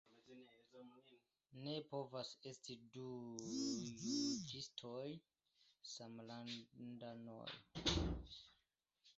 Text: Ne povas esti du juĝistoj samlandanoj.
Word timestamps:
Ne 1.65 1.73
povas 1.91 2.31
esti 2.51 2.77
du 2.95 3.05
juĝistoj 3.51 5.07
samlandanoj. 5.93 7.47